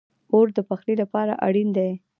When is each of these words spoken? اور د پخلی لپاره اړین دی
اور 0.33 0.45
د 0.57 0.59
پخلی 0.69 0.95
لپاره 1.01 1.33
اړین 1.45 1.69
دی 1.77 1.91